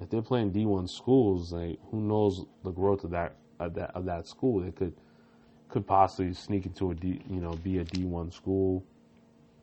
[0.00, 3.90] if they're playing D one schools, like who knows the growth of that of that
[3.94, 4.60] of that school?
[4.60, 4.94] They could
[5.68, 8.84] could possibly sneak into a D, you know, be a D one school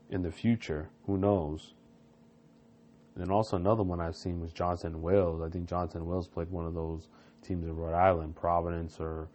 [0.09, 0.89] in the future.
[1.05, 1.73] Who knows?
[3.15, 5.41] And also another one I've seen was Johnson Wales.
[5.41, 7.07] I think Johnson Wales played one of those
[7.41, 9.27] teams in Rhode Island, Providence or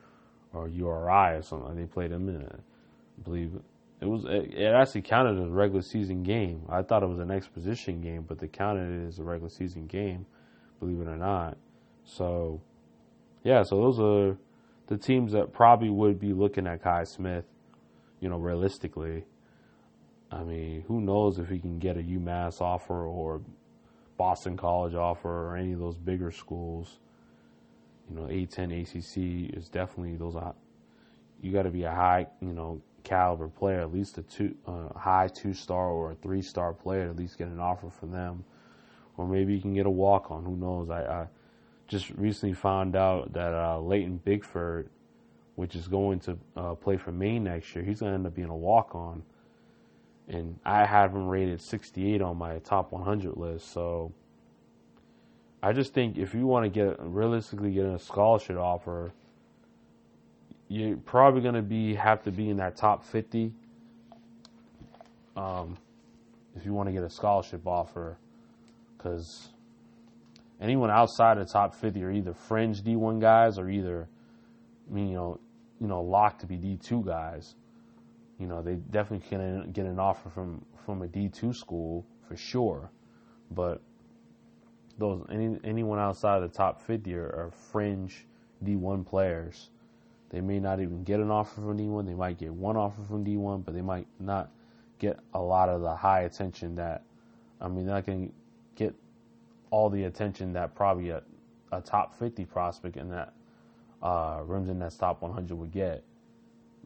[0.53, 1.77] or URI or something.
[1.77, 2.61] They played them in it.
[2.61, 3.53] I believe
[4.01, 6.63] it was it, it actually counted as a regular season game.
[6.69, 9.87] I thought it was an exposition game, but they counted it as a regular season
[9.87, 10.27] game,
[10.81, 11.57] believe it or not.
[12.05, 12.61] So
[13.43, 14.37] yeah, so those are
[14.87, 17.45] the teams that probably would be looking at Kai Smith,
[18.21, 19.25] you know, realistically.
[20.31, 23.41] I mean, who knows if he can get a UMass offer or
[24.17, 26.99] Boston College offer or any of those bigger schools
[28.09, 30.37] you know, A10 ACC is definitely those.
[31.41, 34.97] You got to be a high, you know, caliber player, at least a two, uh,
[34.97, 38.45] high two star or a three star player, at least get an offer from them,
[39.17, 40.45] or maybe you can get a walk on.
[40.45, 40.91] Who knows?
[40.91, 41.27] I, I
[41.89, 44.87] just recently found out that uh, Leighton Bigford,
[45.55, 48.35] which is going to uh, play for Maine next year, he's going to end up
[48.35, 49.23] being a walk on,
[50.29, 53.73] and I have him rated 68 on my top 100 list.
[53.73, 54.13] So
[55.63, 59.13] I just think if you want to get realistically get a scholarship offer
[60.69, 63.53] you're probably going to be have to be in that top 50
[65.37, 65.77] um,
[66.57, 68.17] if you want to get a scholarship offer
[68.97, 69.49] because
[70.61, 74.09] anyone outside the top 50 are either fringe D1 guys or either
[74.89, 75.41] I mean, you know
[75.81, 77.55] you know locked to be D2 guys.
[78.39, 82.91] You know they definitely can get an offer from from a D2 school for sure.
[83.51, 83.81] But
[84.99, 88.27] those any anyone outside the top 50 are, are fringe
[88.65, 89.71] D1 players.
[90.31, 92.07] They may not even get an offer from D1.
[92.07, 94.51] They might get one offer from D1, but they might not
[94.99, 97.05] get a lot of the high attention that,
[97.61, 98.35] I mean, they're not going to get
[99.71, 101.23] all the attention that probably a,
[101.73, 103.33] a top 50 prospect in that
[104.03, 106.05] uh, rims in that top 100 would get.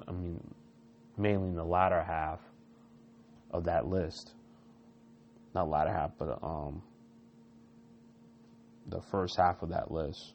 [0.07, 0.41] I mean,
[1.17, 2.41] mainly in the latter half
[3.51, 4.33] of that list.
[5.55, 6.83] Not latter half, but um,
[8.87, 10.35] the first half of that list.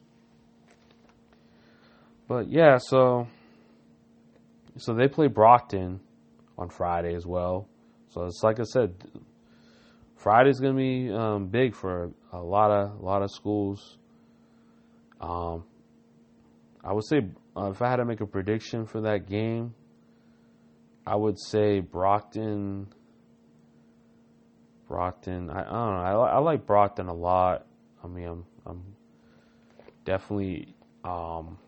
[2.28, 3.26] But yeah, so
[4.78, 6.00] so they play Brockton
[6.58, 7.68] on Friday as well.
[8.10, 8.94] So it's like I said,
[10.16, 13.98] Friday's gonna be um, big for a lot of a lot of schools.
[15.20, 15.64] Um,
[16.84, 19.74] I would say uh, if I had to make a prediction for that game,
[21.06, 22.88] I would say Brockton.
[24.88, 26.22] Brockton, I, I don't know.
[26.22, 27.66] I, I like Brockton a lot.
[28.04, 28.82] I mean, I'm, I'm
[30.04, 31.58] definitely um,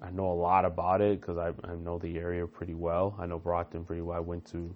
[0.00, 3.16] I know a lot about it because I, I, know the area pretty well.
[3.18, 4.16] I know Brockton pretty well.
[4.16, 4.74] I went to,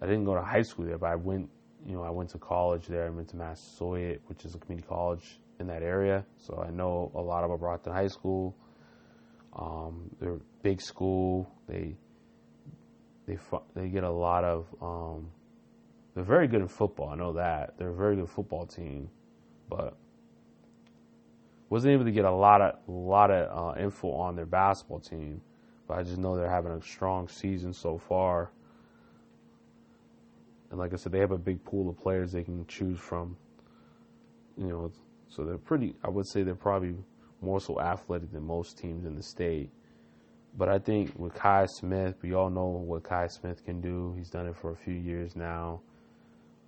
[0.00, 1.50] I didn't go to high school there, but I went,
[1.86, 3.06] you know, I went to college there.
[3.06, 6.24] I went to Massasoit, which is a community college in that area.
[6.36, 8.56] So I know a lot about Brockton High School.
[9.56, 11.50] Um, they're a big school.
[11.68, 11.96] They,
[13.26, 13.38] they,
[13.74, 15.30] they get a lot of, um,
[16.14, 17.10] they're very good in football.
[17.10, 17.74] I know that.
[17.78, 19.08] They're a very good football team,
[19.68, 19.96] but
[21.70, 24.98] wasn't able to get a lot of a lot of uh, info on their basketball
[24.98, 25.40] team,
[25.86, 28.50] but I just know they're having a strong season so far.
[30.70, 33.36] And like I said, they have a big pool of players they can choose from.
[34.56, 34.92] You know,
[35.28, 35.94] so they're pretty.
[36.04, 36.94] I would say they're probably
[37.40, 39.70] more so athletic than most teams in the state.
[40.56, 44.14] But I think with Kai Smith, we all know what Kai Smith can do.
[44.16, 45.80] He's done it for a few years now.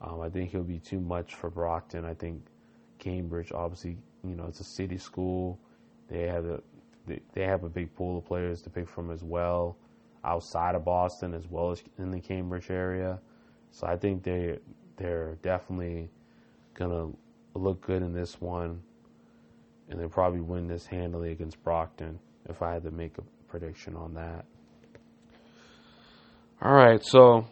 [0.01, 2.05] Um, I think he'll be too much for Brockton.
[2.05, 2.43] I think
[2.99, 5.59] Cambridge obviously you know, it's a city school.
[6.09, 6.63] They have a
[7.07, 9.77] they, they have a big pool of players to pick from as well,
[10.25, 13.19] outside of Boston as well as in the Cambridge area.
[13.73, 14.59] So I think they
[14.97, 16.11] they're definitely
[16.75, 17.09] gonna
[17.55, 18.83] look good in this one,
[19.89, 23.97] and they'll probably win this handily against Brockton if I had to make a prediction
[23.97, 24.45] on that.
[26.61, 27.47] All right, so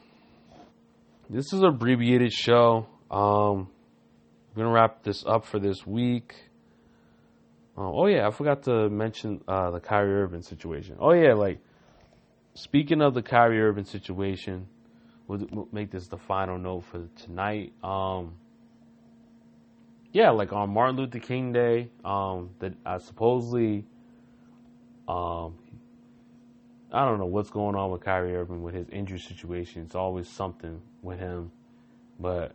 [1.29, 2.87] this is an abbreviated show.
[3.11, 3.69] Um,
[4.51, 6.35] I'm gonna wrap this up for this week.
[7.79, 10.97] Uh, oh yeah, I forgot to mention uh, the Kyrie Irving situation.
[11.01, 11.61] Oh yeah, like
[12.55, 14.69] speaking of the Kyrie Irving situation,
[15.31, 17.73] we'll, we'll make this the final note for tonight.
[17.85, 18.35] Um,
[20.13, 23.85] yeah, like on Martin Luther King Day, um, that I supposedly,
[25.07, 25.55] um,
[26.93, 29.83] I don't know what's going on with Kyrie Irving with his injury situation.
[29.83, 31.53] It's always something with him,
[32.19, 32.53] but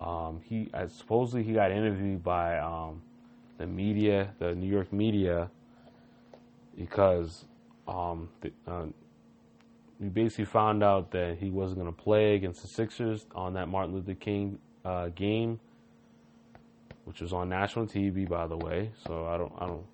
[0.00, 3.02] um, he uh, supposedly he got interviewed by um,
[3.58, 5.50] the media, the New York media,
[6.76, 7.44] because
[7.88, 8.84] um, the, uh,
[10.02, 13.68] we basically found out that he wasn't going to play against the Sixers on that
[13.68, 15.60] Martin Luther King uh, game,
[17.04, 18.90] which was on national TV, by the way.
[19.06, 19.86] So I don't, I don't,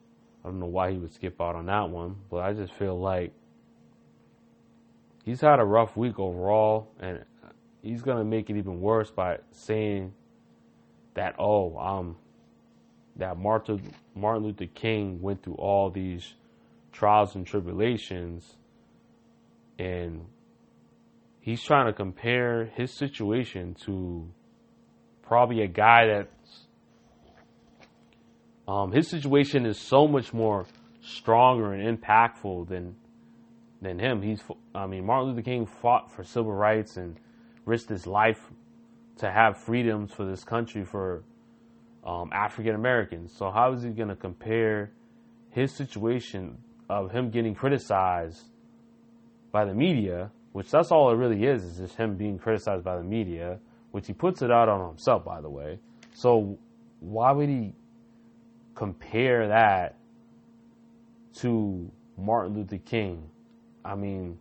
[0.42, 2.98] I don't know why he would skip out on that one, but I just feel
[2.98, 3.34] like
[5.26, 7.22] he's had a rough week overall, and
[7.82, 10.14] he's going to make it even worse by saying
[11.12, 12.16] that, oh, um,
[13.16, 16.32] that Martin, Martin Luther King went through all these
[16.92, 18.56] trials and tribulations,
[19.78, 20.24] and
[21.40, 24.28] he's trying to compare his situation to
[25.22, 26.66] probably a guy that's
[28.66, 30.66] um, his situation is so much more
[31.00, 32.96] stronger and impactful than
[33.80, 34.20] than him.
[34.20, 34.42] He's
[34.74, 37.18] I mean Martin Luther King fought for civil rights and
[37.64, 38.40] risked his life
[39.18, 41.24] to have freedoms for this country for
[42.04, 43.32] um, African Americans.
[43.36, 44.92] So how is he going to compare
[45.50, 46.58] his situation
[46.88, 48.44] of him getting criticized
[49.52, 52.96] by the media, which that's all it really is, is just him being criticized by
[52.96, 53.58] the media,
[53.90, 55.78] which he puts it out on himself, by the way.
[56.14, 56.58] So
[57.00, 57.74] why would he
[58.74, 59.96] compare that
[61.40, 63.28] to Martin Luther King?
[63.84, 64.38] I mean,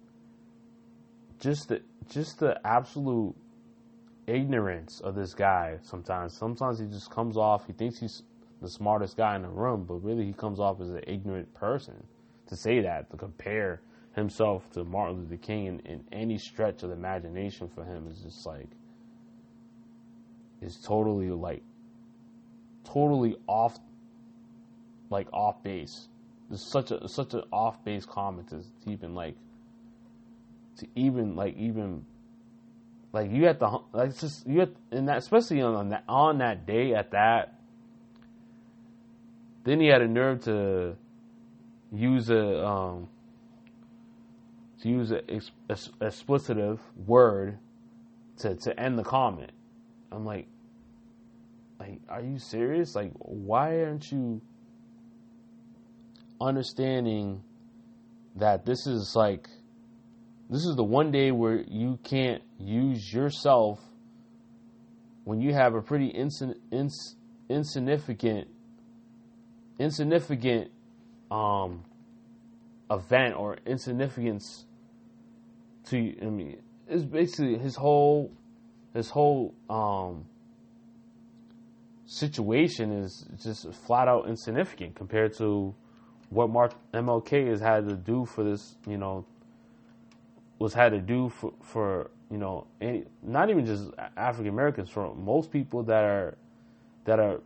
[1.39, 3.35] just the just the absolute
[4.27, 6.37] ignorance of this guy sometimes.
[6.37, 8.23] Sometimes he just comes off, he thinks he's
[8.61, 11.95] the smartest guy in the room, but really he comes off as an ignorant person.
[12.47, 13.81] To say that, to compare
[14.17, 18.19] himself to Martin Luther King in, in any stretch of the imagination for him is
[18.19, 18.67] just like,
[20.59, 21.61] is totally like,
[22.83, 23.77] totally off,
[25.11, 26.09] like off base.
[26.51, 29.35] It's such a such an off base comment to even like,
[30.77, 32.03] to even like even
[33.13, 36.65] like you have to like just you have and that especially on that on that
[36.65, 37.53] day at that.
[39.63, 40.95] Then he had a nerve to
[41.91, 43.09] use a um,
[44.81, 45.21] to use an
[46.01, 47.57] explicitive word
[48.39, 49.51] to to end the comment.
[50.11, 50.47] I'm like,
[51.79, 52.95] like, are you serious?
[52.95, 54.41] Like, why aren't you
[56.39, 57.43] understanding
[58.35, 59.47] that this is like
[60.49, 63.79] this is the one day where you can't use yourself
[65.23, 66.41] when you have a pretty ins,
[67.49, 68.47] insignificant
[69.79, 70.71] insignificant
[71.29, 71.83] um,
[72.89, 74.65] event or insignificance
[75.89, 78.31] to I mean it's basically his whole
[78.93, 80.25] his whole um,
[82.05, 85.75] situation is just flat out insignificant compared to
[86.29, 89.25] what Mark MLK has had to do for this you know
[90.59, 95.13] was had to do for, for you know any, not even just African Americans for
[95.15, 96.37] most people that are
[97.05, 97.41] that are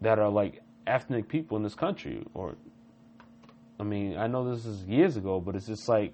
[0.00, 2.56] that are like ethnic people in this country or
[3.80, 6.12] I mean I know this is years ago but it's just like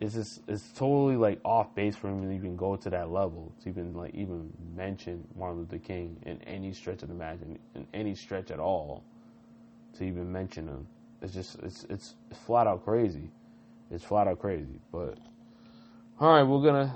[0.00, 3.52] it's just it's totally like off base for him to even go to that level
[3.62, 7.86] to even like even mention Martin Luther King in any stretch of the imagine in
[7.94, 9.02] any stretch at all
[9.96, 10.86] to even mention him
[11.22, 13.30] it's just it's it's flat out crazy
[13.90, 14.80] it's flat out crazy.
[14.92, 15.18] But
[16.20, 16.94] all right, we're gonna.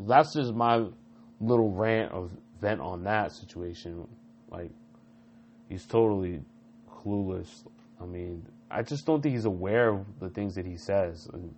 [0.00, 0.84] That's just my
[1.40, 2.30] little rant of
[2.60, 4.06] vent on that situation.
[4.50, 4.70] Like
[5.68, 6.40] he's totally
[6.90, 7.64] clueless.
[8.00, 11.54] I mean, I just don't think he's aware of the things that he says and,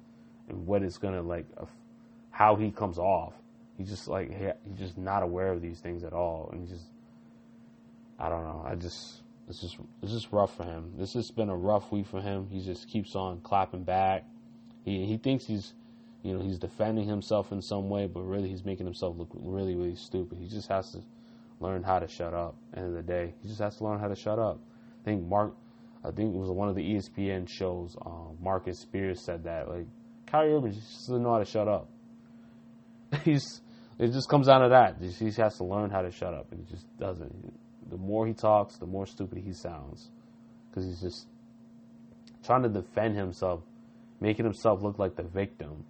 [0.48, 1.66] and what it's gonna like, uh,
[2.30, 3.34] how he comes off.
[3.78, 6.84] He's just like he's just not aware of these things at all, and just
[8.18, 8.64] I don't know.
[8.66, 10.92] I just it's just it's just rough for him.
[10.96, 12.48] This has been a rough week for him.
[12.50, 14.24] He just keeps on clapping back.
[14.84, 15.74] He he thinks he's
[16.22, 19.74] you know he's defending himself in some way, but really he's making himself look really
[19.74, 20.38] really stupid.
[20.38, 21.02] He just has to
[21.60, 22.56] learn how to shut up.
[22.76, 24.60] End of the day, he just has to learn how to shut up.
[25.02, 25.54] I think Mark,
[26.04, 27.96] I think it was one of the ESPN shows.
[28.04, 29.86] Um, Marcus Spears said that like
[30.26, 31.88] Kyrie Irving just doesn't know how to shut up.
[33.24, 33.60] he's
[33.98, 34.96] it just comes down to that.
[35.00, 37.54] He just has to learn how to shut up, and he just doesn't
[37.90, 40.10] the more he talks, the more stupid he sounds.
[40.68, 41.26] Because he's just
[42.44, 43.62] trying to defend himself,
[44.20, 45.84] making himself look like the victim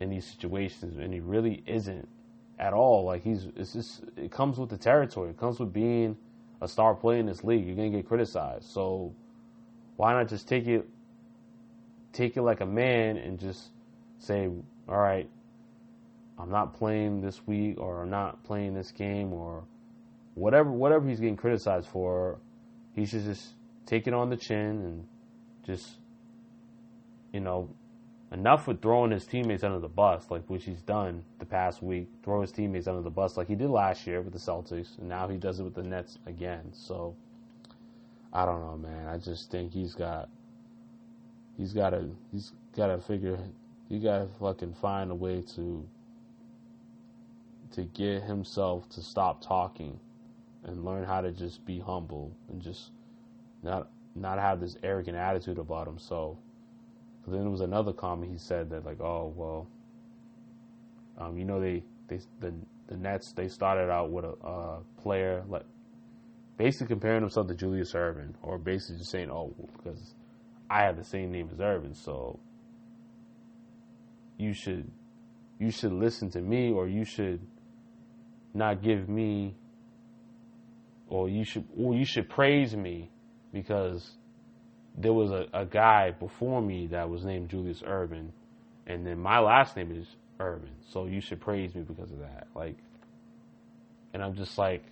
[0.00, 2.08] in these situations, and he really isn't
[2.58, 3.04] at all.
[3.04, 5.30] Like he's, it's just, it comes with the territory.
[5.30, 6.16] It comes with being
[6.60, 7.66] a star player in this league.
[7.66, 8.64] You're gonna get criticized.
[8.64, 9.14] So
[9.96, 10.86] why not just take it,
[12.16, 13.70] take it like a man, and just
[14.18, 14.48] say,
[14.88, 15.28] all right,
[16.38, 19.64] I'm not playing this week, or I'm not playing this game, or
[20.34, 22.38] whatever whatever he's getting criticized for,
[22.94, 23.54] he should just
[23.86, 25.06] take it on the chin and
[25.64, 25.98] just
[27.32, 27.70] you know
[28.32, 32.08] enough with throwing his teammates under the bus, like which he's done the past week,
[32.22, 35.08] throw his teammates under the bus like he did last year with the Celtics, and
[35.08, 36.72] now he does it with the Nets again.
[36.72, 37.14] So
[38.32, 39.06] I don't know, man.
[39.06, 40.28] I just think he's got
[41.56, 43.38] he's got to he's got to figure
[43.88, 45.86] he got to fucking find a way to
[47.72, 49.98] to get himself to stop talking
[50.64, 52.90] and learn how to just be humble and just
[53.62, 56.38] not not have this arrogant attitude about himself.
[57.24, 59.68] But then there was another comment he said that like, oh well,
[61.18, 62.54] um, you know they they the
[62.88, 65.64] the Nets they started out with a uh, player like
[66.56, 70.14] basically comparing himself to Julius Erving or basically just saying oh because
[70.68, 72.38] I have the same name as Erving so
[74.38, 74.90] you should
[75.58, 77.40] you should listen to me or you should
[78.54, 79.54] not give me
[81.08, 83.10] or you should or you should praise me
[83.52, 84.16] because
[84.96, 88.30] there was a, a guy before me that was named Julius Erving,
[88.86, 90.06] and then my last name is
[90.40, 92.46] Irving, so you should praise me because of that.
[92.54, 92.76] Like,
[94.14, 94.84] and I'm just like,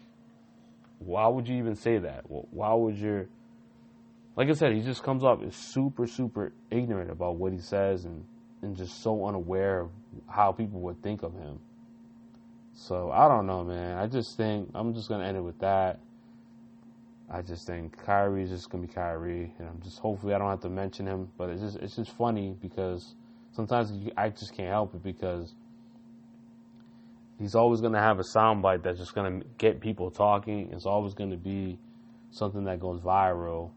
[0.99, 2.25] why would you even say that?
[2.29, 3.29] Why would you?
[4.37, 8.05] Like I said, he just comes off as super, super ignorant about what he says
[8.05, 8.25] and,
[8.63, 9.91] and just so unaware of
[10.29, 11.61] how people would think of him.
[12.75, 13.97] So I don't know, man.
[13.97, 16.01] I just think I'm just gonna end it with that.
[17.31, 20.51] I just think Kyrie is just gonna be Kyrie, and I'm just hopefully I don't
[20.51, 21.29] have to mention him.
[21.39, 23.15] But it's just it's just funny because
[23.53, 25.55] sometimes you, I just can't help it because
[27.39, 30.71] he's always gonna have a soundbite that's just gonna get people talking.
[30.73, 31.79] It's always gonna be
[32.33, 33.71] something that goes viral,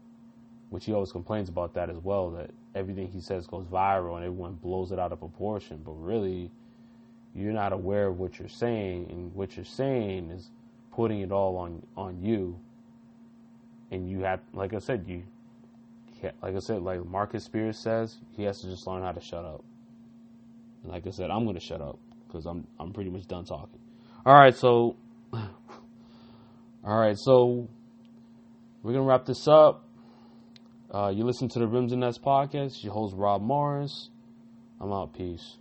[0.70, 2.30] which he always complains about that as well.
[2.30, 5.80] That everything he says goes viral and everyone blows it out of proportion.
[5.84, 6.50] But really,
[7.34, 10.50] you're not aware of what you're saying, and what you're saying is
[10.92, 12.58] putting it all on on you
[13.90, 15.22] and you have, like I said, you,
[16.42, 19.44] like I said, like Marcus Spears says, he has to just learn how to shut
[19.44, 19.64] up.
[20.82, 23.78] And like I said, I'm gonna shut up because I'm I'm pretty much done talking.
[24.26, 24.96] All right, so,
[25.32, 25.48] all
[26.84, 27.68] right, so
[28.82, 29.84] we're gonna wrap this up.
[30.92, 32.82] Uh, you listen to the Rims and Nets podcast.
[32.82, 34.10] Your host Rob Morris.
[34.80, 35.12] I'm out.
[35.12, 35.58] Peace.